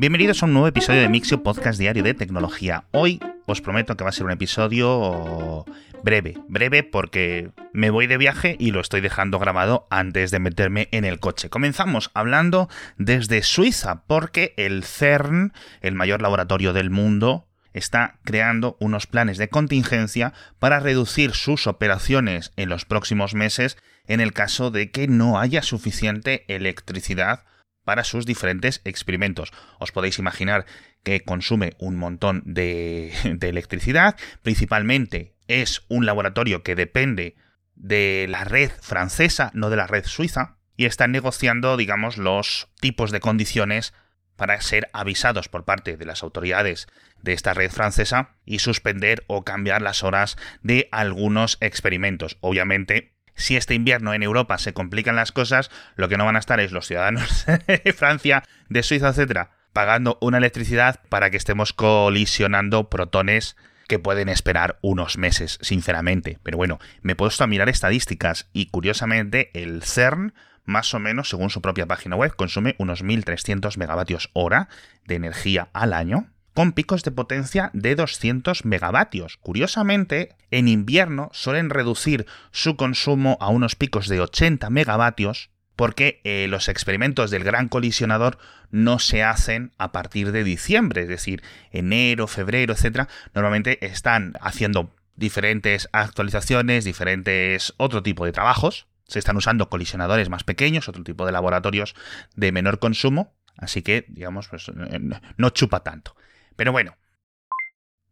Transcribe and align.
Bienvenidos 0.00 0.42
a 0.42 0.46
un 0.46 0.54
nuevo 0.54 0.66
episodio 0.66 1.02
de 1.02 1.10
Mixio 1.10 1.42
Podcast 1.42 1.78
Diario 1.78 2.02
de 2.02 2.14
Tecnología. 2.14 2.84
Hoy 2.90 3.20
os 3.44 3.60
prometo 3.60 3.98
que 3.98 4.04
va 4.04 4.08
a 4.08 4.14
ser 4.14 4.24
un 4.24 4.32
episodio 4.32 5.66
breve, 6.02 6.38
breve 6.48 6.82
porque 6.82 7.50
me 7.74 7.90
voy 7.90 8.06
de 8.06 8.16
viaje 8.16 8.56
y 8.58 8.70
lo 8.70 8.80
estoy 8.80 9.02
dejando 9.02 9.38
grabado 9.38 9.86
antes 9.90 10.30
de 10.30 10.38
meterme 10.38 10.88
en 10.92 11.04
el 11.04 11.20
coche. 11.20 11.50
Comenzamos 11.50 12.10
hablando 12.14 12.70
desde 12.96 13.42
Suiza 13.42 14.04
porque 14.06 14.54
el 14.56 14.84
CERN, 14.84 15.52
el 15.82 15.94
mayor 15.94 16.22
laboratorio 16.22 16.72
del 16.72 16.88
mundo, 16.88 17.46
está 17.74 18.20
creando 18.24 18.78
unos 18.80 19.06
planes 19.06 19.36
de 19.36 19.50
contingencia 19.50 20.32
para 20.58 20.80
reducir 20.80 21.32
sus 21.32 21.66
operaciones 21.66 22.54
en 22.56 22.70
los 22.70 22.86
próximos 22.86 23.34
meses 23.34 23.76
en 24.06 24.20
el 24.20 24.32
caso 24.32 24.70
de 24.70 24.90
que 24.90 25.08
no 25.08 25.38
haya 25.38 25.60
suficiente 25.60 26.46
electricidad 26.48 27.44
para 27.84 28.04
sus 28.04 28.26
diferentes 28.26 28.80
experimentos. 28.84 29.52
Os 29.78 29.92
podéis 29.92 30.18
imaginar 30.18 30.66
que 31.02 31.20
consume 31.20 31.74
un 31.78 31.96
montón 31.96 32.42
de, 32.46 33.12
electricidad, 33.40 34.16
principalmente 34.42 35.34
es 35.48 35.82
un 35.88 36.06
laboratorio 36.06 36.62
que 36.62 36.76
depende 36.76 37.36
de 37.74 38.26
la 38.28 38.44
red 38.44 38.70
francesa, 38.80 39.50
no 39.54 39.70
de 39.70 39.76
la 39.76 39.86
red 39.86 40.04
suiza, 40.04 40.58
y 40.76 40.84
están 40.84 41.12
negociando, 41.12 41.76
digamos, 41.76 42.16
los 42.16 42.68
tipos 42.80 43.10
de 43.10 43.20
condiciones 43.20 43.92
para 44.36 44.60
ser 44.60 44.88
avisados 44.94 45.48
por 45.48 45.64
parte 45.64 45.96
de 45.96 46.06
las 46.06 46.22
autoridades 46.22 46.86
de 47.20 47.34
esta 47.34 47.52
red 47.52 47.70
francesa 47.70 48.36
y 48.46 48.60
suspender 48.60 49.24
o 49.26 49.44
cambiar 49.44 49.82
las 49.82 50.02
horas 50.02 50.38
de 50.62 50.88
algunos 50.92 51.58
experimentos. 51.60 52.38
Obviamente, 52.40 53.12
si 53.40 53.56
este 53.56 53.74
invierno 53.74 54.14
en 54.14 54.22
Europa 54.22 54.58
se 54.58 54.72
complican 54.72 55.16
las 55.16 55.32
cosas, 55.32 55.70
lo 55.96 56.08
que 56.08 56.16
no 56.16 56.24
van 56.24 56.36
a 56.36 56.40
estar 56.40 56.60
es 56.60 56.72
los 56.72 56.86
ciudadanos 56.86 57.46
de 57.66 57.92
Francia, 57.92 58.44
de 58.68 58.82
Suiza, 58.82 59.08
etcétera, 59.08 59.50
pagando 59.72 60.18
una 60.20 60.38
electricidad 60.38 61.00
para 61.08 61.30
que 61.30 61.36
estemos 61.36 61.72
colisionando 61.72 62.88
protones 62.90 63.56
que 63.88 63.98
pueden 63.98 64.28
esperar 64.28 64.78
unos 64.82 65.18
meses, 65.18 65.58
sinceramente. 65.62 66.38
Pero 66.44 66.56
bueno, 66.56 66.78
me 67.02 67.12
he 67.12 67.16
puesto 67.16 67.42
a 67.42 67.48
mirar 67.48 67.68
estadísticas 67.68 68.48
y 68.52 68.66
curiosamente 68.66 69.50
el 69.52 69.82
CERN, 69.82 70.32
más 70.64 70.94
o 70.94 71.00
menos, 71.00 71.28
según 71.28 71.50
su 71.50 71.60
propia 71.60 71.86
página 71.86 72.14
web, 72.14 72.36
consume 72.36 72.76
unos 72.78 73.02
1.300 73.02 73.76
megavatios 73.78 74.30
hora 74.32 74.68
de 75.06 75.16
energía 75.16 75.70
al 75.72 75.92
año 75.92 76.30
con 76.60 76.72
picos 76.72 77.04
de 77.04 77.10
potencia 77.10 77.70
de 77.72 77.94
200 77.94 78.66
megavatios. 78.66 79.38
Curiosamente, 79.38 80.36
en 80.50 80.68
invierno 80.68 81.30
suelen 81.32 81.70
reducir 81.70 82.26
su 82.50 82.76
consumo 82.76 83.38
a 83.40 83.48
unos 83.48 83.76
picos 83.76 84.08
de 84.08 84.20
80 84.20 84.68
megavatios 84.68 85.48
porque 85.74 86.20
eh, 86.22 86.48
los 86.50 86.68
experimentos 86.68 87.30
del 87.30 87.44
gran 87.44 87.68
colisionador 87.68 88.36
no 88.70 88.98
se 88.98 89.22
hacen 89.22 89.72
a 89.78 89.90
partir 89.90 90.32
de 90.32 90.44
diciembre, 90.44 91.00
es 91.00 91.08
decir, 91.08 91.42
enero, 91.70 92.26
febrero, 92.26 92.74
etcétera. 92.74 93.08
Normalmente 93.32 93.82
están 93.86 94.34
haciendo 94.42 94.94
diferentes 95.16 95.88
actualizaciones, 95.92 96.84
diferentes 96.84 97.72
otro 97.78 98.02
tipo 98.02 98.26
de 98.26 98.32
trabajos. 98.32 98.86
Se 99.08 99.18
están 99.18 99.38
usando 99.38 99.70
colisionadores 99.70 100.28
más 100.28 100.44
pequeños, 100.44 100.90
otro 100.90 101.04
tipo 101.04 101.24
de 101.24 101.32
laboratorios 101.32 101.94
de 102.36 102.52
menor 102.52 102.80
consumo, 102.80 103.32
así 103.56 103.80
que, 103.80 104.04
digamos, 104.08 104.48
pues, 104.48 104.68
eh, 104.68 105.00
no 105.38 105.48
chupa 105.48 105.80
tanto. 105.80 106.14
Pero 106.60 106.72
bueno, 106.72 106.98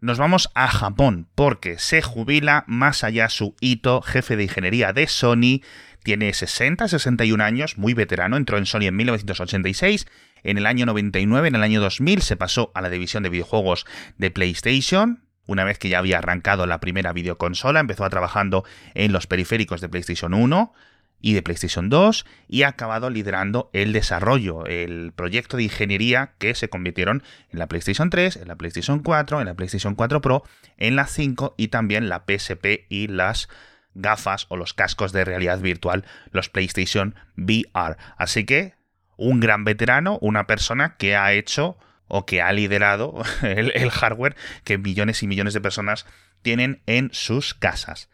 nos 0.01 0.17
vamos 0.17 0.49
a 0.55 0.69
Japón 0.69 1.29
porque 1.35 1.79
se 1.79 2.01
jubila 2.01 2.65
Masayasu 2.67 3.55
Ito, 3.61 4.01
jefe 4.01 4.37
de 4.37 4.45
ingeniería 4.45 4.95
de 4.95 5.07
Sony. 5.07 5.61
Tiene 6.03 6.31
60-61 6.31 7.43
años, 7.43 7.77
muy 7.77 7.93
veterano, 7.93 8.39
entró 8.39 8.57
en 8.57 8.65
Sony 8.65 8.85
en 8.85 8.97
1986. 8.97 10.07
En 10.45 10.57
el 10.57 10.65
año 10.65 10.87
99, 10.87 11.49
en 11.49 11.57
el 11.57 11.63
año 11.63 11.83
2000, 11.83 12.23
se 12.23 12.37
pasó 12.37 12.73
a 12.75 12.81
la 12.81 12.89
división 12.89 13.23
de 13.23 13.29
videojuegos 13.29 13.85
de 14.17 14.31
PlayStation. 14.31 15.29
Una 15.47 15.65
vez 15.65 15.79
que 15.79 15.91
ya 15.91 15.99
había 15.99 16.17
arrancado 16.17 16.67
la 16.67 16.81
primera 16.81 17.13
videoconsola, 17.13 17.81
empezó 17.81 18.07
a 18.07 18.09
trabajando 18.09 18.65
en 18.95 19.13
los 19.13 19.27
periféricos 19.27 19.83
de 19.83 19.91
PlayStation 19.91 20.33
1 20.33 20.73
y 21.21 21.35
de 21.35 21.43
PlayStation 21.43 21.89
2 21.89 22.27
y 22.49 22.63
ha 22.63 22.69
acabado 22.69 23.11
liderando 23.11 23.71
el 23.73 23.93
desarrollo, 23.93 24.67
el 24.67 25.13
proyecto 25.15 25.57
de 25.57 25.65
ingeniería 25.65 26.33
que 26.39 26.55
se 26.55 26.69
convirtieron 26.69 27.23
en 27.51 27.59
la 27.59 27.67
PlayStation 27.67 28.11
3, 28.11 28.37
en 28.37 28.49
la 28.49 28.57
PlayStation 28.57 29.01
4, 29.01 29.41
en 29.41 29.47
la 29.47 29.55
PlayStation 29.55 29.95
4 29.95 30.21
Pro, 30.21 30.45
en 30.77 30.97
la 30.97 31.07
5 31.07 31.55
y 31.57 31.69
también 31.69 32.09
la 32.09 32.25
PSP 32.27 32.87
y 32.89 33.09
las 33.09 33.49
gafas 33.95 34.47
o 34.49 34.57
los 34.57 34.75
cascos 34.75 35.13
de 35.13 35.25
realidad 35.25 35.59
virtual, 35.61 36.05
los 36.31 36.49
PlayStation 36.49 37.15
VR. 37.37 37.97
Así 38.17 38.45
que 38.45 38.75
un 39.17 39.41
gran 39.41 39.65
veterano, 39.65 40.19
una 40.21 40.47
persona 40.47 40.97
que 40.97 41.17
ha 41.17 41.33
hecho 41.33 41.77
o 42.07 42.25
que 42.25 42.41
ha 42.41 42.53
liderado 42.53 43.23
el, 43.43 43.73
el 43.75 43.91
hardware 43.91 44.37
que 44.65 44.79
millones 44.79 45.23
y 45.23 45.27
millones 45.27 45.55
de 45.55 45.61
personas 45.61 46.07
tienen 46.43 46.81
en 46.87 47.11
sus 47.13 47.55
casas. 47.55 48.09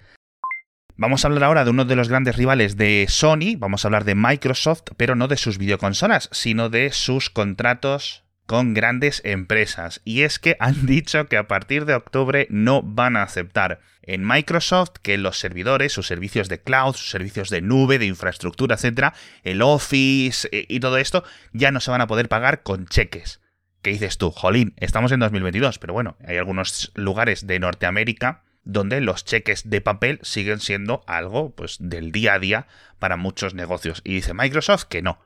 Vamos 0.97 1.25
a 1.25 1.29
hablar 1.29 1.43
ahora 1.43 1.65
de 1.65 1.71
uno 1.71 1.85
de 1.85 1.97
los 1.97 2.09
grandes 2.09 2.37
rivales 2.37 2.77
de 2.77 3.07
Sony, 3.09 3.57
vamos 3.59 3.85
a 3.85 3.89
hablar 3.89 4.05
de 4.05 4.15
Microsoft, 4.15 4.83
pero 4.97 5.17
no 5.17 5.27
de 5.27 5.37
sus 5.37 5.59
videoconsolas, 5.59 6.29
sino 6.31 6.69
de 6.69 6.93
sus 6.93 7.31
contratos 7.31 8.23
con 8.47 8.75
grandes 8.75 9.21
empresas. 9.25 10.03
Y 10.05 10.23
es 10.23 10.39
que 10.39 10.57
han 10.61 10.87
dicho 10.87 11.27
que 11.27 11.37
a 11.37 11.49
partir 11.49 11.85
de 11.85 11.95
octubre 11.95 12.47
no 12.49 12.81
van 12.81 13.17
a 13.17 13.25
aceptar 13.25 13.81
en 14.03 14.25
Microsoft 14.25 14.93
que 15.03 15.19
los 15.19 15.37
servidores, 15.37 15.93
sus 15.93 16.07
servicios 16.07 16.49
de 16.49 16.63
cloud, 16.63 16.95
sus 16.95 17.11
servicios 17.11 17.51
de 17.51 17.61
nube, 17.61 17.99
de 17.99 18.07
infraestructura, 18.07 18.77
etcétera, 18.77 19.15
el 19.43 19.63
Office 19.63 20.49
eh, 20.53 20.65
y 20.69 20.79
todo 20.79 20.99
esto, 20.99 21.25
ya 21.53 21.73
no 21.73 21.81
se 21.81 21.91
van 21.91 22.03
a 22.03 22.07
poder 22.07 22.29
pagar 22.29 22.63
con 22.63 22.87
cheques. 22.87 23.41
¿Qué 23.83 23.91
dices 23.91 24.17
tú? 24.17 24.31
Jolín, 24.31 24.75
estamos 24.77 25.11
en 25.11 25.19
2022, 25.19 25.81
pero 25.81 25.93
bueno, 25.93 26.17
hay 26.25 26.37
algunos 26.37 26.93
lugares 26.95 27.49
de 27.49 27.59
Norteamérica 27.59 28.44
donde 28.65 29.01
los 29.01 29.25
cheques 29.25 29.69
de 29.69 29.81
papel 29.81 30.19
siguen 30.23 30.61
siendo 30.61 31.05
algo 31.07 31.55
pues 31.55 31.77
del 31.81 32.13
día 32.13 32.35
a 32.35 32.39
día 32.39 32.67
para 32.99 33.17
muchos 33.17 33.55
negocios. 33.55 34.01
Y 34.05 34.15
dice 34.15 34.35
Microsoft 34.35 34.85
que 34.85 35.03
no, 35.03 35.19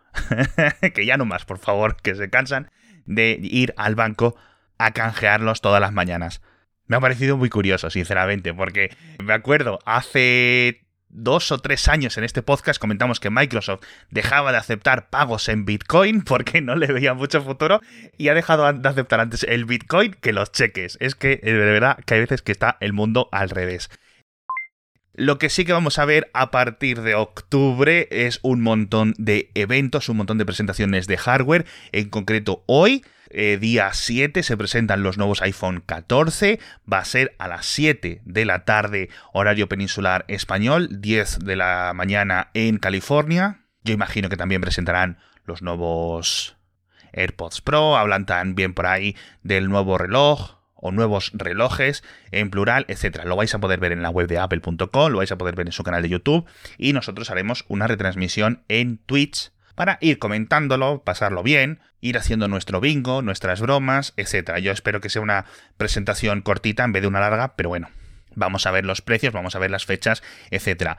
que 0.95 1.07
ya 1.07 1.17
no 1.17 1.25
más, 1.25 1.45
por 1.45 1.59
favor, 1.59 1.97
que 1.97 2.15
se 2.15 2.31
cansan 2.31 2.71
de 3.07 3.39
ir 3.41 3.75
al 3.77 3.95
banco 3.95 4.37
a 4.79 4.93
canjearlos 4.93 5.61
todas 5.61 5.81
las 5.81 5.93
mañanas. 5.93 6.43
Me 6.87 6.97
ha 6.97 7.01
parecido 7.01 7.37
muy 7.37 7.51
curioso, 7.51 7.91
sinceramente, 7.91 8.55
porque 8.55 8.97
me 9.23 9.35
acuerdo 9.35 9.79
hace 9.85 10.88
dos 11.09 11.53
o 11.53 11.59
tres 11.59 11.89
años 11.89 12.17
en 12.19 12.25
este 12.25 12.43
podcast 12.43 12.81
comentamos 12.81 13.21
que 13.21 13.31
Microsoft 13.31 13.83
dejaba 14.11 14.53
de 14.53 14.59
aceptar 14.59 15.11
pagos 15.11 15.49
en 15.49 15.65
Bitcoin 15.65 16.23
porque 16.25 16.61
no 16.61 16.77
le 16.77 16.87
veía 16.87 17.15
mucho 17.15 17.43
futuro 17.43 17.81
y 18.17 18.29
ha 18.29 18.35
dejado 18.35 18.73
de 18.73 18.89
aceptar 18.89 19.21
antes 19.21 19.45
el 19.45 19.65
Bitcoin 19.65 20.15
que 20.21 20.33
los 20.33 20.53
cheques. 20.53 20.97
Es 21.01 21.15
que 21.15 21.37
de 21.37 21.53
verdad 21.53 21.99
que 22.05 22.15
hay 22.15 22.21
veces 22.21 22.43
que 22.43 22.53
está 22.53 22.77
el 22.81 22.93
mundo 22.93 23.29
al 23.33 23.51
revés. 23.51 23.91
Lo 25.15 25.39
que 25.39 25.51
sí 25.51 25.65
que 25.65 25.73
vamos 25.73 25.99
a 25.99 26.05
ver 26.05 26.31
a 26.33 26.53
partir 26.53 27.03
de 27.03 27.17
octubre 27.17 28.07
es 28.13 28.39
un 28.43 28.61
montón 28.61 29.15
de 29.19 29.51
eventos, 29.55 30.09
un 30.09 30.19
montón 30.19 30.39
de 30.39 30.47
presentaciones 30.47 31.09
de 31.09 31.17
hardware. 31.17 31.67
En 31.91 32.09
concreto, 32.09 32.63
hoy 32.67 33.05
eh, 33.31 33.59
día 33.61 33.93
7 33.93 34.43
se 34.43 34.57
presentan 34.57 35.03
los 35.03 35.19
nuevos 35.19 35.43
iPhone 35.43 35.83
14. 35.85 36.59
Va 36.91 36.99
a 36.99 37.05
ser 37.05 37.35
a 37.39 37.49
las 37.49 37.67
7 37.67 38.23
de 38.25 38.45
la 38.45 38.65
tarde, 38.65 39.11
horario 39.33 39.69
peninsular 39.69 40.25
español, 40.29 41.01
10 41.01 41.41
de 41.41 41.57
la 41.57 41.93
mañana 41.95 42.51
en 42.55 42.79
California. 42.79 43.65
Yo 43.85 43.95
imagino 43.95 44.29
que 44.29 44.37
también 44.37 44.61
presentarán 44.61 45.19
los 45.45 45.63
nuevos 45.63 46.57
AirPods 47.13 47.61
Pro. 47.61 47.97
Hablan 47.97 48.27
también 48.27 48.75
por 48.75 48.87
ahí 48.87 49.17
del 49.43 49.69
nuevo 49.69 49.99
reloj 49.99 50.59
o 50.75 50.93
nuevos 50.93 51.33
relojes 51.35 52.05
en 52.31 52.51
plural, 52.51 52.85
etcétera. 52.89 53.25
Lo 53.25 53.37
vais 53.37 53.53
a 53.55 53.59
poder 53.59 53.81
ver 53.81 53.93
en 53.93 54.03
la 54.03 54.11
web 54.11 54.29
de 54.29 54.39
apple.com, 54.39 55.11
lo 55.11 55.19
vais 55.19 55.33
a 55.33 55.39
poder 55.39 55.57
ver 55.57 55.67
en 55.67 55.73
su 55.73 55.83
canal 55.83 56.03
de 56.03 56.09
YouTube 56.09 56.47
y 56.77 56.93
nosotros 56.93 57.31
haremos 57.31 57.65
una 57.69 57.89
retransmisión 57.89 58.63
en 58.69 58.99
Twitch 58.99 59.51
para 59.79 59.97
ir 60.01 60.19
comentándolo, 60.19 61.05
pasarlo 61.05 61.45
bien, 61.45 61.79
ir 62.01 62.19
haciendo 62.19 62.49
nuestro 62.49 62.81
bingo, 62.81 63.23
nuestras 63.23 63.61
bromas, 63.61 64.13
etc. 64.17 64.57
Yo 64.61 64.73
espero 64.73 65.01
que 65.01 65.09
sea 65.09 65.23
una 65.23 65.45
presentación 65.77 66.43
cortita 66.43 66.83
en 66.83 66.91
vez 66.91 67.03
de 67.03 67.07
una 67.07 67.21
larga, 67.21 67.55
pero 67.55 67.69
bueno, 67.69 67.89
vamos 68.35 68.67
a 68.67 68.73
ver 68.73 68.85
los 68.85 69.03
precios, 69.03 69.33
vamos 69.33 69.55
a 69.55 69.61
ver 69.61 69.71
las 69.71 69.87
fechas, 69.87 70.25
etc. 70.51 70.97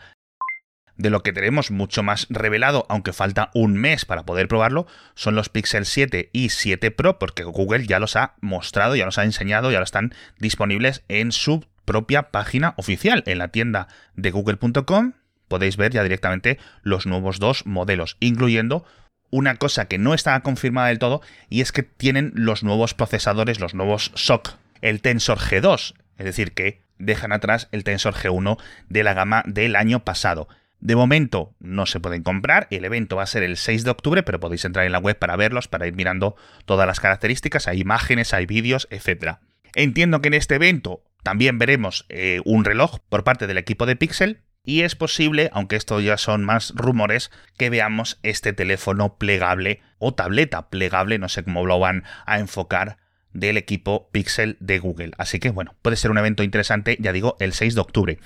De 0.96 1.10
lo 1.10 1.24
que 1.24 1.34
tenemos 1.34 1.72
mucho 1.72 2.04
más 2.04 2.26
revelado, 2.30 2.86
aunque 2.88 3.12
falta 3.12 3.52
un 3.54 3.76
mes 3.76 4.06
para 4.06 4.24
poder 4.24 4.48
probarlo, 4.48 4.88
son 5.14 5.36
los 5.36 5.50
Pixel 5.50 5.86
7 5.86 6.30
y 6.32 6.48
7 6.48 6.90
Pro, 6.92 7.20
porque 7.20 7.44
Google 7.44 7.86
ya 7.86 8.00
los 8.00 8.16
ha 8.16 8.36
mostrado, 8.40 8.96
ya 8.96 9.04
los 9.04 9.18
ha 9.18 9.26
enseñado, 9.26 9.74
ya 9.74 9.80
lo 9.80 9.84
están 9.84 10.14
disponibles 10.38 11.04
en 11.10 11.34
su 11.34 11.66
propia 11.84 12.32
página 12.32 12.76
oficial, 12.78 13.24
en 13.26 13.40
la 13.40 13.50
tienda 13.50 13.90
de 14.16 14.32
google.com 14.32 15.16
podéis 15.50 15.76
ver 15.76 15.92
ya 15.92 16.04
directamente 16.04 16.58
los 16.84 17.06
nuevos 17.06 17.40
dos 17.40 17.66
modelos, 17.66 18.16
incluyendo 18.22 18.86
una 19.32 19.56
cosa 19.56 19.86
que 19.86 19.98
no 19.98 20.14
está 20.14 20.40
confirmada 20.40 20.88
del 20.88 21.00
todo 21.00 21.22
y 21.50 21.62
es 21.62 21.72
que 21.72 21.84
tienen 21.84 22.32
los 22.36 22.64
nuevos 22.64 22.94
procesadores, 22.94 23.60
los 23.60 23.74
nuevos 23.74 24.12
SOC, 24.16 24.56
el 24.82 25.02
Tensor 25.02 25.40
G2, 25.40 25.96
es 26.18 26.26
decir, 26.26 26.54
que 26.54 26.82
dejan 26.98 27.32
atrás 27.32 27.68
el 27.72 27.84
Tensor 27.84 28.14
G1 28.14 28.58
de 28.88 29.04
la 29.04 29.14
gama 29.14 29.44
del 29.46 29.76
año 29.76 30.04
pasado. 30.04 30.48
De 30.80 30.96
momento 30.96 31.54
no 31.60 31.86
se 31.86 32.00
pueden 32.00 32.24
comprar, 32.24 32.68
el 32.72 32.86
evento 32.86 33.18
va 33.18 33.24
a 33.24 33.28
ser 33.28 33.44
el 33.44 33.58
6 33.58 33.84
de 33.84 33.92
octubre, 33.92 34.24
pero 34.24 34.40
podéis 34.40 34.64
entrar 34.64 34.86
en 34.86 34.94
la 34.94 35.00
web 35.00 35.18
para 35.18 35.36
verlos, 35.36 35.68
para 35.68 35.88
ir 35.88 35.94
mirando 35.94 36.36
todas 36.66 36.88
las 36.88 37.02
características, 37.02 37.68
hay 37.68 37.82
imágenes, 37.82 38.34
hay 38.34 38.46
vídeos, 38.46 38.88
etc. 38.90 39.40
Entiendo 39.76 40.22
que 40.22 40.30
en 40.30 40.36
este 40.36 40.56
evento 40.56 41.04
también 41.22 41.58
veremos 41.58 42.06
eh, 42.08 42.40
un 42.46 42.64
reloj 42.64 43.00
por 43.10 43.26
parte 43.26 43.46
del 43.46 43.58
equipo 43.58 43.86
de 43.86 43.98
Pixel, 43.98 44.42
y 44.64 44.82
es 44.82 44.96
posible, 44.96 45.50
aunque 45.54 45.76
esto 45.76 46.00
ya 46.00 46.18
son 46.18 46.44
más 46.44 46.74
rumores, 46.76 47.32
que 47.58 47.70
veamos 47.70 48.20
este 48.24 48.54
teléfono 48.54 49.18
plegable 49.18 49.82
o 49.98 50.14
tableta 50.14 50.70
plegable, 50.70 51.18
no 51.18 51.30
sé 51.30 51.44
cómo 51.44 51.66
lo 51.66 51.80
van 51.80 52.04
a 52.26 52.40
enfocar, 52.40 52.98
del 53.34 53.58
equipo 53.58 54.10
Pixel 54.12 54.58
de 54.60 54.80
Google. 54.80 55.12
Así 55.18 55.40
que 55.40 55.52
bueno, 55.52 55.76
puede 55.82 55.96
ser 55.96 56.12
un 56.12 56.18
evento 56.18 56.44
interesante, 56.44 56.98
ya 57.00 57.14
digo, 57.14 57.38
el 57.40 57.54
6 57.54 57.76
de 57.76 57.82
octubre. 57.82 58.20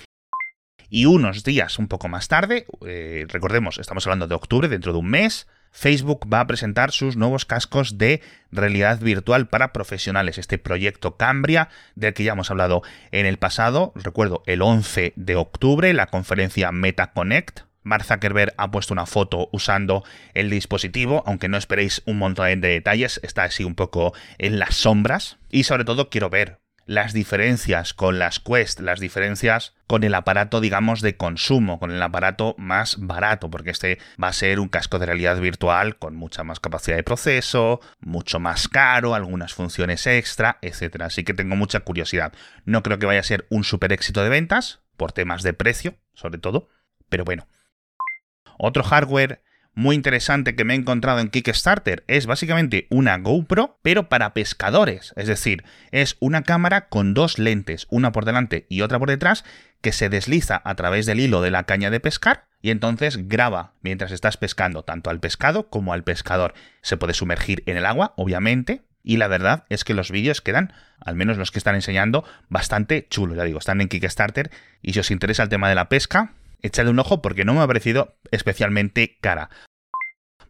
Y 0.89 1.05
unos 1.05 1.43
días 1.43 1.79
un 1.79 1.87
poco 1.87 2.07
más 2.07 2.27
tarde, 2.27 2.65
eh, 2.85 3.25
recordemos, 3.27 3.79
estamos 3.79 4.05
hablando 4.05 4.27
de 4.27 4.35
octubre, 4.35 4.67
dentro 4.67 4.93
de 4.93 4.99
un 4.99 5.09
mes, 5.09 5.47
Facebook 5.73 6.27
va 6.31 6.39
a 6.39 6.47
presentar 6.47 6.91
sus 6.91 7.17
nuevos 7.17 7.45
cascos 7.45 7.97
de 7.97 8.21
realidad 8.51 8.99
virtual 8.99 9.47
para 9.49 9.73
profesionales, 9.73 10.37
este 10.37 10.59
proyecto 10.59 11.17
Cambria 11.17 11.67
del 11.95 12.13
que 12.13 12.23
ya 12.23 12.33
hemos 12.33 12.51
hablado 12.51 12.83
en 13.11 13.25
el 13.25 13.37
pasado, 13.37 13.91
recuerdo, 13.95 14.43
el 14.45 14.61
11 14.61 15.13
de 15.15 15.35
octubre, 15.35 15.91
la 15.93 16.07
conferencia 16.07 16.71
MetaConnect. 16.71 17.61
Mark 17.81 18.05
Zuckerberg 18.05 18.53
ha 18.55 18.71
puesto 18.71 18.93
una 18.93 19.05
foto 19.05 19.49
usando 19.51 20.05
el 20.33 20.49
dispositivo, 20.49 21.23
aunque 21.25 21.49
no 21.49 21.57
esperéis 21.57 22.01
un 22.05 22.17
montón 22.17 22.61
de 22.61 22.69
detalles, 22.69 23.19
está 23.23 23.43
así 23.43 23.65
un 23.65 23.75
poco 23.75 24.13
en 24.37 24.59
las 24.59 24.75
sombras. 24.75 25.37
Y 25.49 25.63
sobre 25.63 25.83
todo 25.83 26.09
quiero 26.09 26.29
ver 26.29 26.62
las 26.85 27.13
diferencias 27.13 27.93
con 27.93 28.19
las 28.19 28.39
Quest, 28.39 28.79
las 28.79 28.99
diferencias 28.99 29.73
con 29.87 30.03
el 30.03 30.15
aparato, 30.15 30.59
digamos, 30.59 31.01
de 31.01 31.17
consumo, 31.17 31.79
con 31.79 31.91
el 31.91 32.01
aparato 32.01 32.55
más 32.57 32.97
barato, 32.99 33.49
porque 33.49 33.71
este 33.71 33.99
va 34.21 34.29
a 34.29 34.33
ser 34.33 34.59
un 34.59 34.69
casco 34.69 34.99
de 34.99 35.05
realidad 35.05 35.39
virtual 35.39 35.97
con 35.97 36.15
mucha 36.15 36.43
más 36.43 36.59
capacidad 36.59 36.97
de 36.97 37.03
proceso, 37.03 37.79
mucho 37.99 38.39
más 38.39 38.67
caro, 38.67 39.15
algunas 39.15 39.53
funciones 39.53 40.07
extra, 40.07 40.57
etc. 40.61 41.01
Así 41.01 41.23
que 41.23 41.33
tengo 41.33 41.55
mucha 41.55 41.81
curiosidad. 41.81 42.33
No 42.65 42.83
creo 42.83 42.99
que 42.99 43.05
vaya 43.05 43.19
a 43.19 43.23
ser 43.23 43.45
un 43.49 43.63
super 43.63 43.93
éxito 43.93 44.23
de 44.23 44.29
ventas, 44.29 44.81
por 44.97 45.11
temas 45.11 45.43
de 45.43 45.53
precio, 45.53 45.95
sobre 46.13 46.39
todo, 46.39 46.69
pero 47.09 47.25
bueno. 47.25 47.47
Otro 48.57 48.83
hardware 48.83 49.42
muy 49.75 49.95
interesante 49.95 50.55
que 50.55 50.65
me 50.65 50.73
he 50.73 50.77
encontrado 50.77 51.19
en 51.19 51.29
Kickstarter 51.29 52.03
es 52.07 52.27
básicamente 52.27 52.87
una 52.89 53.17
GoPro, 53.17 53.79
pero 53.81 54.07
para 54.07 54.33
pescadores. 54.33 55.13
Es 55.15 55.27
decir, 55.27 55.63
es 55.91 56.15
una 56.19 56.43
cámara 56.43 56.89
con 56.89 57.13
dos 57.13 57.39
lentes, 57.39 57.87
una 57.89 58.11
por 58.11 58.25
delante 58.25 58.67
y 58.69 58.81
otra 58.81 58.99
por 58.99 59.09
detrás, 59.09 59.43
que 59.81 59.91
se 59.91 60.09
desliza 60.09 60.61
a 60.63 60.75
través 60.75 61.05
del 61.05 61.19
hilo 61.19 61.41
de 61.41 61.51
la 61.51 61.63
caña 61.63 61.89
de 61.89 61.99
pescar 61.99 62.45
y 62.61 62.69
entonces 62.69 63.27
graba 63.27 63.73
mientras 63.81 64.11
estás 64.11 64.37
pescando 64.37 64.83
tanto 64.83 65.09
al 65.09 65.19
pescado 65.19 65.69
como 65.69 65.91
al 65.91 66.03
pescador. 66.03 66.53
Se 66.81 66.95
puede 66.95 67.13
sumergir 67.13 67.63
en 67.65 67.75
el 67.75 67.85
agua, 67.85 68.13
obviamente, 68.15 68.83
y 69.03 69.17
la 69.17 69.27
verdad 69.27 69.65
es 69.69 69.83
que 69.83 69.93
los 69.93 70.11
vídeos 70.11 70.41
quedan, 70.41 70.71
al 71.01 71.15
menos 71.15 71.37
los 71.37 71.51
que 71.51 71.57
están 71.57 71.75
enseñando, 71.75 72.23
bastante 72.47 73.07
chulos. 73.09 73.35
Ya 73.35 73.43
digo, 73.43 73.59
están 73.59 73.81
en 73.81 73.89
Kickstarter 73.89 74.49
y 74.81 74.93
si 74.93 74.99
os 74.99 75.11
interesa 75.11 75.43
el 75.43 75.49
tema 75.49 75.67
de 75.67 75.75
la 75.75 75.89
pesca, 75.89 76.31
echadle 76.63 76.91
un 76.91 76.99
ojo 76.99 77.21
porque 77.21 77.45
no 77.45 77.53
me 77.53 77.61
ha 77.61 77.67
parecido 77.67 78.17
especialmente 78.31 79.17
cara. 79.21 79.49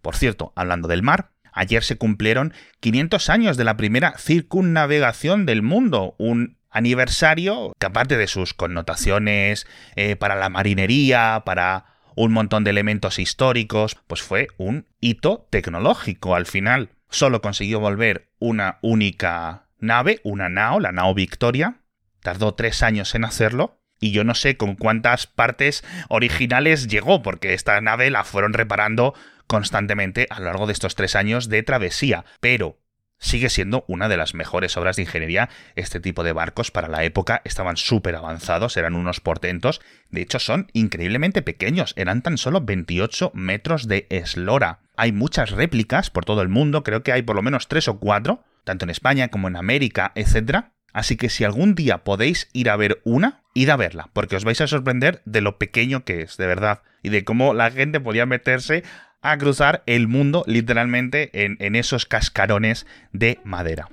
Por 0.02 0.16
cierto, 0.16 0.54
hablando 0.56 0.88
del 0.88 1.04
mar, 1.04 1.32
ayer 1.52 1.84
se 1.84 1.98
cumplieron 1.98 2.54
500 2.80 3.30
años 3.30 3.58
de 3.58 3.64
la 3.64 3.78
primera 3.78 4.18
circunnavegación 4.18 5.46
del 5.46 5.62
mundo, 5.62 6.16
un 6.18 6.58
aniversario 6.70 7.74
que 7.80 7.86
aparte 7.86 8.18
de 8.18 8.28
sus 8.28 8.54
connotaciones 8.54 9.68
eh, 9.96 10.16
para 10.16 10.36
la 10.36 10.50
marinería, 10.50 11.44
para 11.46 11.86
un 12.16 12.32
montón 12.32 12.64
de 12.64 12.72
elementos 12.72 13.20
históricos, 13.20 13.98
pues 14.08 14.22
fue 14.22 14.48
un 14.58 14.88
hito 15.00 15.48
tecnológico 15.50 16.36
al 16.36 16.46
final. 16.46 16.90
Solo 17.10 17.42
consiguió 17.42 17.80
volver 17.80 18.30
una 18.40 18.80
única 18.82 19.68
nave, 19.80 20.20
una 20.24 20.50
nao, 20.50 20.80
la 20.80 20.92
nao 20.92 21.14
Victoria. 21.14 21.82
Tardó 22.22 22.56
tres 22.56 22.84
años 22.84 23.14
en 23.16 23.26
hacerlo 23.26 23.83
y 24.04 24.12
yo 24.12 24.26
no 24.26 24.36
sé 24.36 24.58
con 24.58 24.76
cuántas 24.76 25.28
partes 25.28 25.82
originales 26.10 26.88
llegó, 26.88 27.22
porque 27.22 27.54
esta 27.54 27.80
nave 27.80 28.10
la 28.10 28.26
fueron 28.26 28.52
reparando 28.52 29.14
constantemente 29.48 30.28
a 30.30 30.40
lo 30.40 30.48
largo 30.48 30.68
de 30.68 30.74
estos 30.74 30.96
tres 30.96 31.16
años 31.16 31.48
de 31.48 31.64
travesía, 31.64 32.26
pero 32.42 32.78
sigue 33.18 33.50
siendo 33.50 33.86
una 33.88 34.10
de 34.10 34.18
las 34.18 34.34
mejores 34.34 34.76
obras 34.76 34.98
de 34.98 35.04
ingeniería. 35.04 35.48
Este 35.78 36.02
tipo 36.02 36.26
de 36.26 36.34
barcos 36.34 36.70
para 36.70 36.90
la 36.90 37.06
época 37.06 37.42
estaban 37.46 37.78
súper 37.78 38.18
avanzados, 38.18 38.76
eran 38.76 38.96
unos 38.96 39.22
portentos, 39.22 39.80
de 40.10 40.22
hecho 40.22 40.40
son 40.40 40.68
increíblemente 40.74 41.42
pequeños, 41.42 41.94
eran 41.96 42.22
tan 42.24 42.38
solo 42.38 42.60
28 42.60 43.32
metros 43.34 43.88
de 43.88 44.08
eslora. 44.10 44.82
Hay 44.98 45.14
muchas 45.14 45.52
réplicas 45.52 46.10
por 46.10 46.26
todo 46.26 46.42
el 46.42 46.50
mundo, 46.50 46.84
creo 46.84 47.04
que 47.04 47.14
hay 47.14 47.22
por 47.22 47.38
lo 47.38 47.42
menos 47.42 47.70
tres 47.70 47.88
o 47.88 48.00
cuatro, 48.00 48.44
tanto 48.66 48.84
en 48.84 48.90
España 48.90 49.30
como 49.30 49.48
en 49.48 49.56
América, 49.56 50.12
etc. 50.16 50.73
Así 50.94 51.18
que 51.18 51.30
si 51.30 51.44
algún 51.44 51.76
día 51.76 52.04
podéis 52.04 52.50
ir 52.54 52.70
a 52.70 52.76
ver 52.76 53.02
una, 53.04 53.42
id 53.54 53.70
a 53.70 53.76
verla, 53.76 54.10
porque 54.14 54.36
os 54.36 54.46
vais 54.46 54.62
a 54.62 54.68
sorprender 54.68 55.22
de 55.26 55.42
lo 55.42 55.58
pequeño 55.58 56.06
que 56.06 56.22
es, 56.22 56.38
de 56.38 56.48
verdad, 56.48 56.82
y 57.02 57.10
de 57.10 57.26
cómo 57.26 57.54
la 57.54 57.72
gente 57.72 58.00
podía 58.00 58.26
meterse 58.26 58.84
a 59.22 59.38
cruzar 59.38 59.84
el 59.86 60.08
mundo 60.08 60.44
literalmente 60.48 61.44
en, 61.44 61.58
en 61.60 61.76
esos 61.76 62.06
cascarones 62.06 62.86
de 63.12 63.40
madera. 63.44 63.90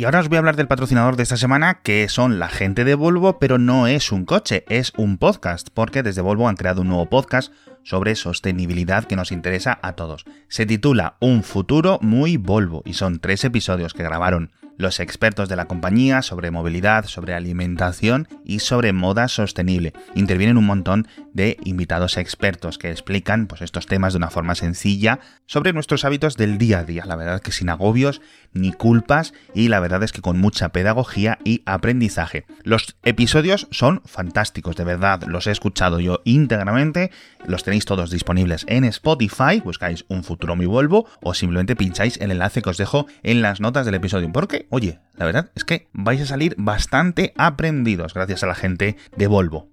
Y 0.00 0.04
ahora 0.04 0.20
os 0.20 0.28
voy 0.28 0.36
a 0.36 0.38
hablar 0.38 0.56
del 0.56 0.66
patrocinador 0.66 1.16
de 1.16 1.24
esta 1.24 1.36
semana, 1.36 1.80
que 1.82 2.08
son 2.08 2.38
la 2.38 2.48
gente 2.48 2.84
de 2.84 2.94
Volvo, 2.94 3.38
pero 3.38 3.58
no 3.58 3.86
es 3.86 4.12
un 4.12 4.24
coche, 4.24 4.64
es 4.70 4.92
un 4.96 5.18
podcast, 5.18 5.68
porque 5.74 6.02
desde 6.02 6.22
Volvo 6.22 6.48
han 6.48 6.56
creado 6.56 6.80
un 6.80 6.88
nuevo 6.88 7.10
podcast 7.10 7.52
sobre 7.82 8.14
sostenibilidad 8.14 9.04
que 9.04 9.16
nos 9.16 9.30
interesa 9.30 9.78
a 9.82 9.92
todos. 9.92 10.24
Se 10.48 10.64
titula 10.64 11.16
Un 11.20 11.42
futuro 11.42 11.98
muy 12.00 12.38
Volvo 12.38 12.82
y 12.86 12.94
son 12.94 13.18
tres 13.18 13.44
episodios 13.44 13.92
que 13.92 14.02
grabaron 14.02 14.52
los 14.80 14.98
expertos 14.98 15.48
de 15.48 15.56
la 15.56 15.66
compañía 15.66 16.22
sobre 16.22 16.50
movilidad, 16.50 17.04
sobre 17.04 17.34
alimentación 17.34 18.26
y 18.44 18.60
sobre 18.60 18.92
moda 18.92 19.28
sostenible. 19.28 19.92
Intervienen 20.14 20.56
un 20.56 20.64
montón 20.64 21.06
de 21.34 21.58
invitados 21.64 22.16
expertos 22.16 22.78
que 22.78 22.90
explican 22.90 23.46
pues, 23.46 23.60
estos 23.60 23.86
temas 23.86 24.14
de 24.14 24.16
una 24.16 24.30
forma 24.30 24.54
sencilla 24.54 25.20
sobre 25.46 25.74
nuestros 25.74 26.04
hábitos 26.04 26.36
del 26.36 26.56
día 26.56 26.78
a 26.78 26.84
día. 26.84 27.04
La 27.04 27.16
verdad 27.16 27.42
que 27.42 27.52
sin 27.52 27.68
agobios 27.68 28.22
ni 28.52 28.72
culpas 28.72 29.34
y 29.54 29.68
la 29.68 29.80
verdad 29.80 30.02
es 30.02 30.12
que 30.12 30.22
con 30.22 30.40
mucha 30.40 30.70
pedagogía 30.70 31.38
y 31.44 31.62
aprendizaje. 31.66 32.46
Los 32.62 32.96
episodios 33.02 33.68
son 33.70 34.00
fantásticos, 34.06 34.76
de 34.76 34.84
verdad, 34.84 35.22
los 35.24 35.46
he 35.46 35.50
escuchado 35.50 36.00
yo 36.00 36.22
íntegramente, 36.24 37.10
los 37.46 37.64
tenéis 37.64 37.84
todos 37.84 38.10
disponibles 38.10 38.64
en 38.66 38.84
Spotify, 38.84 39.60
buscáis 39.62 40.06
un 40.08 40.24
futuro 40.24 40.56
mi 40.56 40.66
Volvo 40.66 41.06
o 41.20 41.34
simplemente 41.34 41.76
pincháis 41.76 42.16
el 42.20 42.30
enlace 42.30 42.62
que 42.62 42.70
os 42.70 42.78
dejo 42.78 43.06
en 43.22 43.42
las 43.42 43.60
notas 43.60 43.84
del 43.84 43.94
episodio. 43.94 44.32
Porque, 44.32 44.66
oye, 44.70 44.98
la 45.14 45.26
verdad 45.26 45.50
es 45.54 45.64
que 45.64 45.88
vais 45.92 46.20
a 46.22 46.26
salir 46.26 46.54
bastante 46.56 47.34
aprendidos 47.36 48.14
gracias 48.14 48.42
a 48.42 48.46
la 48.46 48.54
gente 48.54 48.96
de 49.16 49.26
Volvo. 49.26 49.68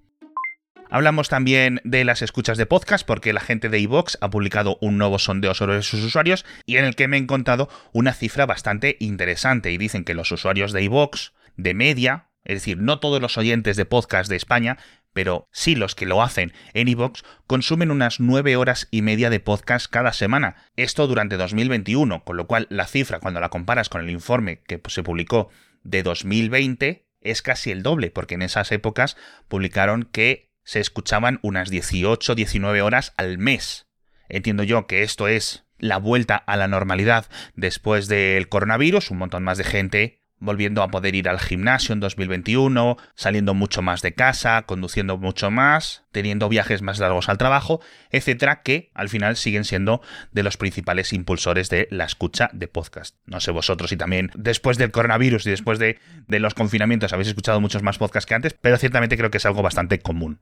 Hablamos 0.90 1.28
también 1.28 1.82
de 1.84 2.06
las 2.06 2.22
escuchas 2.22 2.58
de 2.58 2.66
podcast 2.66 3.06
porque 3.06 3.34
la 3.34 3.42
gente 3.42 3.68
de 3.68 3.80
iVox 3.80 4.18
ha 4.22 4.30
publicado 4.30 4.78
un 4.80 4.98
nuevo 4.98 5.20
sondeo 5.20 5.54
sobre 5.54 5.82
sus 5.84 6.02
usuarios 6.02 6.46
y 6.66 6.78
en 6.78 6.86
el 6.86 6.96
que 6.96 7.10
me 7.10 7.18
he 7.18 7.20
encontrado 7.20 7.70
una 7.92 8.14
cifra 8.14 8.46
bastante 8.46 8.96
interesante 9.00 9.72
y 9.72 9.78
dicen 9.78 10.06
que 10.06 10.14
los 10.14 10.32
usuarios 10.32 10.72
de 10.72 10.84
iVox 10.84 11.34
de 11.58 11.74
media, 11.74 12.30
es 12.46 12.56
decir, 12.56 12.78
no 12.78 13.00
todos 13.00 13.22
los 13.22 13.38
oyentes 13.38 13.76
de 13.76 13.84
podcast 13.84 14.30
de 14.30 14.38
España, 14.38 14.78
pero 15.18 15.48
sí 15.52 15.74
los 15.74 15.96
que 15.96 16.06
lo 16.06 16.22
hacen 16.22 16.54
en 16.76 16.90
iVox, 16.90 17.24
consumen 17.48 17.90
unas 17.90 18.20
9 18.20 18.56
horas 18.56 18.88
y 18.92 19.02
media 19.02 19.32
de 19.32 19.40
podcast 19.40 19.90
cada 19.90 20.14
semana. 20.14 20.58
Esto 20.76 21.08
durante 21.08 21.38
2021, 21.38 22.24
con 22.24 22.38
lo 22.38 22.46
cual 22.46 22.68
la 22.70 22.86
cifra, 22.86 23.20
cuando 23.20 23.40
la 23.40 23.50
comparas 23.50 23.90
con 23.90 24.02
el 24.02 24.12
informe 24.12 24.62
que 24.68 24.80
se 24.90 25.02
publicó 25.02 25.50
de 25.82 26.04
2020, 26.04 27.08
es 27.22 27.42
casi 27.42 27.72
el 27.72 27.82
doble, 27.82 28.12
porque 28.12 28.36
en 28.36 28.44
esas 28.44 28.72
épocas 28.72 29.18
publicaron 29.48 30.04
que 30.04 30.52
se 30.64 30.82
escuchaban 30.82 31.40
unas 31.42 31.72
18, 31.72 32.36
19 32.36 32.84
horas 32.84 33.16
al 33.18 33.40
mes. 33.40 33.88
Entiendo 34.30 34.62
yo 34.62 34.86
que 34.86 35.02
esto 35.02 35.28
es 35.28 35.66
la 35.80 35.98
vuelta 35.98 36.36
a 36.36 36.58
la 36.58 36.68
normalidad 36.68 37.26
después 37.56 38.08
del 38.08 38.50
coronavirus, 38.50 39.10
un 39.10 39.18
montón 39.18 39.44
más 39.44 39.58
de 39.58 39.64
gente 39.64 40.27
volviendo 40.40 40.84
a 40.84 40.90
poder 40.90 41.16
ir 41.16 41.30
al 41.30 41.40
gimnasio 41.40 41.94
en 41.94 42.00
2021, 42.00 42.98
saliendo 43.16 43.54
mucho 43.54 43.82
más 43.82 44.02
de 44.02 44.14
casa, 44.14 44.64
conduciendo 44.64 45.18
mucho 45.18 45.52
más, 45.52 46.04
teniendo 46.12 46.50
viajes 46.50 46.82
más 46.82 47.00
largos 47.00 47.30
al 47.30 47.38
trabajo, 47.38 47.82
etcétera, 48.12 48.62
que 48.62 48.92
al 48.94 49.10
final 49.10 49.36
siguen 49.36 49.66
siendo 49.66 50.02
de 50.32 50.44
los 50.44 50.58
principales 50.58 51.14
impulsores 51.14 51.70
de 51.70 51.88
la 51.92 52.06
escucha 52.06 52.50
de 52.54 52.68
podcast. 52.68 53.16
No 53.26 53.40
sé 53.40 53.52
vosotros 53.52 53.90
si 53.90 53.98
también 53.98 54.32
después 54.36 54.78
del 54.78 54.92
coronavirus 54.92 55.48
y 55.48 55.50
después 55.50 55.80
de, 55.80 56.00
de 56.28 56.40
los 56.40 56.54
confinamientos 56.54 57.14
habéis 57.14 57.30
escuchado 57.30 57.62
muchos 57.62 57.84
más 57.84 57.98
podcasts 57.98 58.28
que 58.28 58.36
antes, 58.36 58.54
pero 58.54 58.78
ciertamente 58.78 59.18
creo 59.18 59.32
que 59.32 59.38
es 59.38 59.46
algo 59.46 59.62
bastante 59.62 60.00
común. 60.00 60.40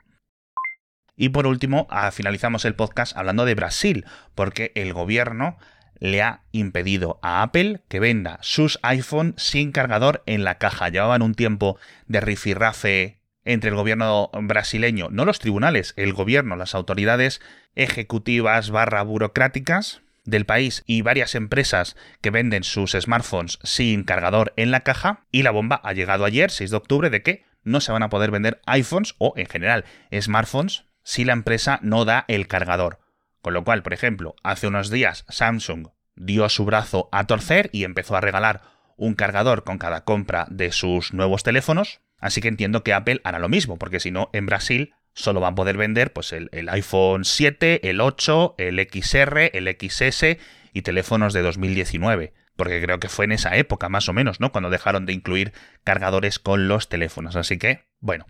Y 1.17 1.29
por 1.29 1.47
último, 1.47 1.87
ah, 1.89 2.11
finalizamos 2.11 2.65
el 2.65 2.75
podcast 2.75 3.15
hablando 3.15 3.45
de 3.45 3.55
Brasil, 3.55 4.05
porque 4.35 4.71
el 4.75 4.91
gobierno 4.93 5.57
le 5.99 6.21
ha 6.21 6.41
impedido 6.51 7.19
a 7.21 7.41
Apple 7.41 7.81
que 7.87 7.99
venda 7.99 8.39
sus 8.41 8.79
iPhone 8.81 9.33
sin 9.37 9.71
cargador 9.71 10.23
en 10.25 10.43
la 10.43 10.57
caja. 10.57 10.89
Llevaban 10.89 11.21
un 11.21 11.35
tiempo 11.35 11.77
de 12.07 12.21
rifirrafe 12.21 13.19
entre 13.43 13.69
el 13.69 13.75
gobierno 13.75 14.31
brasileño, 14.41 15.09
no 15.11 15.23
los 15.23 15.39
tribunales, 15.39 15.93
el 15.97 16.13
gobierno, 16.13 16.55
las 16.55 16.75
autoridades 16.75 17.41
ejecutivas 17.75 18.71
barra 18.71 19.03
burocráticas 19.03 20.01
del 20.25 20.45
país 20.45 20.83
y 20.87 21.03
varias 21.03 21.35
empresas 21.35 21.95
que 22.21 22.31
venden 22.31 22.63
sus 22.63 22.91
smartphones 22.91 23.59
sin 23.63 24.03
cargador 24.03 24.53
en 24.57 24.71
la 24.71 24.81
caja. 24.81 25.25
Y 25.31 25.43
la 25.43 25.51
bomba 25.51 25.79
ha 25.83 25.93
llegado 25.93 26.25
ayer, 26.25 26.49
6 26.49 26.71
de 26.71 26.77
octubre, 26.77 27.09
de 27.09 27.21
que 27.21 27.45
no 27.63 27.81
se 27.81 27.91
van 27.91 28.03
a 28.03 28.09
poder 28.09 28.31
vender 28.31 28.61
iPhones 28.65 29.15
o 29.19 29.33
en 29.37 29.45
general 29.45 29.85
smartphones 30.19 30.85
si 31.03 31.23
la 31.23 31.33
empresa 31.33 31.79
no 31.83 32.05
da 32.05 32.25
el 32.27 32.47
cargador. 32.47 32.99
Con 33.45 33.53
lo 33.53 33.63
cual, 33.63 33.83
por 33.83 33.93
ejemplo, 33.93 34.35
hace 34.41 34.65
unos 34.65 34.89
días 34.89 35.23
Samsung 35.29 35.89
dio 36.15 36.49
su 36.49 36.65
brazo 36.65 37.09
a 37.11 37.27
torcer 37.27 37.69
y 37.71 37.83
empezó 37.83 38.15
a 38.15 38.19
regalar 38.19 38.63
un 38.97 39.13
cargador 39.13 39.63
con 39.63 39.77
cada 39.77 40.03
compra 40.03 40.47
de 40.49 40.71
sus 40.71 41.13
nuevos 41.13 41.43
teléfonos. 41.43 42.01
Así 42.17 42.41
que 42.41 42.47
entiendo 42.47 42.81
que 42.81 42.91
Apple 42.91 43.21
hará 43.23 43.37
lo 43.37 43.47
mismo, 43.47 43.77
porque 43.77 43.99
si 43.99 44.09
no, 44.09 44.31
en 44.33 44.47
Brasil 44.47 44.95
solo 45.13 45.41
van 45.41 45.53
a 45.53 45.55
poder 45.55 45.77
vender 45.77 46.11
pues, 46.11 46.33
el, 46.33 46.49
el, 46.53 46.69
iPhone 46.69 47.23
7, 47.23 47.87
el 47.87 48.01
8, 48.01 48.55
el 48.57 48.79
XR, 48.79 49.51
el 49.53 49.77
XS 49.79 50.37
y 50.73 50.81
teléfonos 50.81 51.31
de 51.33 51.43
2019. 51.43 52.33
Porque 52.55 52.81
creo 52.81 52.99
que 52.99 53.09
fue 53.09 53.25
en 53.25 53.33
esa 53.33 53.55
época, 53.57 53.89
más 53.89 54.09
o 54.09 54.13
menos, 54.13 54.39
¿no? 54.39 54.51
Cuando 54.51 54.71
dejaron 54.71 55.05
de 55.05 55.13
incluir 55.13 55.53
cargadores 55.83 56.39
con 56.39 56.67
los 56.67 56.89
teléfonos. 56.89 57.35
Así 57.35 57.59
que, 57.59 57.85
bueno, 57.99 58.25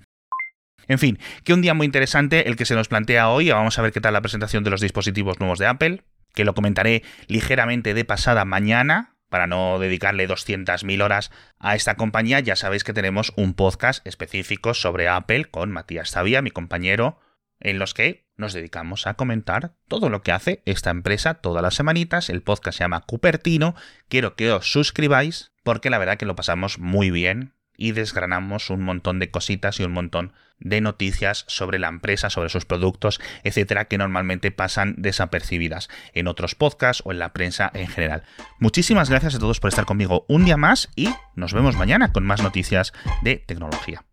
en 0.87 0.99
fin, 0.99 1.19
que 1.43 1.53
un 1.53 1.61
día 1.61 1.73
muy 1.73 1.85
interesante 1.85 2.47
el 2.47 2.55
que 2.55 2.65
se 2.65 2.75
nos 2.75 2.87
plantea 2.87 3.29
hoy. 3.29 3.51
Vamos 3.51 3.77
a 3.77 3.81
ver 3.81 3.91
qué 3.91 4.01
tal 4.01 4.13
la 4.13 4.21
presentación 4.21 4.63
de 4.63 4.69
los 4.69 4.81
dispositivos 4.81 5.39
nuevos 5.39 5.59
de 5.59 5.67
Apple, 5.67 6.03
que 6.33 6.45
lo 6.45 6.53
comentaré 6.53 7.03
ligeramente 7.27 7.93
de 7.93 8.05
pasada 8.05 8.45
mañana. 8.45 9.11
Para 9.29 9.47
no 9.47 9.79
dedicarle 9.79 10.29
200.000 10.29 11.03
horas 11.03 11.31
a 11.59 11.75
esta 11.75 11.95
compañía, 11.95 12.39
ya 12.39 12.55
sabéis 12.55 12.83
que 12.83 12.93
tenemos 12.93 13.33
un 13.35 13.55
podcast 13.55 14.05
específico 14.05 14.73
sobre 14.73 15.09
Apple 15.09 15.45
con 15.45 15.71
Matías 15.71 16.11
Zavia, 16.11 16.43
mi 16.43 16.51
compañero, 16.51 17.19
en 17.59 17.79
los 17.79 17.93
que 17.93 18.27
nos 18.37 18.53
dedicamos 18.53 19.07
a 19.07 19.15
comentar 19.15 19.73
todo 19.87 20.09
lo 20.09 20.21
que 20.21 20.31
hace 20.31 20.61
esta 20.65 20.91
empresa 20.91 21.35
todas 21.35 21.63
las 21.63 21.75
semanitas. 21.75 22.29
El 22.29 22.43
podcast 22.43 22.77
se 22.77 22.83
llama 22.83 23.01
Cupertino. 23.01 23.75
Quiero 24.09 24.35
que 24.35 24.51
os 24.51 24.71
suscribáis 24.71 25.51
porque 25.63 25.89
la 25.89 25.97
verdad 25.97 26.17
que 26.17 26.27
lo 26.27 26.35
pasamos 26.35 26.77
muy 26.77 27.09
bien 27.09 27.54
y 27.77 27.91
desgranamos 27.91 28.69
un 28.69 28.83
montón 28.83 29.19
de 29.19 29.31
cositas 29.31 29.79
y 29.79 29.83
un 29.83 29.91
montón 29.91 30.33
de 30.59 30.81
noticias 30.81 31.43
sobre 31.47 31.79
la 31.79 31.89
empresa, 31.89 32.29
sobre 32.29 32.49
sus 32.49 32.65
productos, 32.65 33.19
etcétera, 33.43 33.85
que 33.85 33.97
normalmente 33.97 34.51
pasan 34.51 34.95
desapercibidas 34.97 35.89
en 36.13 36.27
otros 36.27 36.55
podcasts 36.55 37.03
o 37.05 37.11
en 37.11 37.19
la 37.19 37.33
prensa 37.33 37.71
en 37.73 37.87
general. 37.87 38.23
Muchísimas 38.59 39.09
gracias 39.09 39.35
a 39.35 39.39
todos 39.39 39.59
por 39.59 39.69
estar 39.69 39.85
conmigo 39.85 40.25
un 40.27 40.45
día 40.45 40.57
más 40.57 40.89
y 40.95 41.09
nos 41.35 41.53
vemos 41.53 41.75
mañana 41.75 42.13
con 42.13 42.25
más 42.25 42.41
noticias 42.41 42.93
de 43.21 43.37
tecnología. 43.37 44.03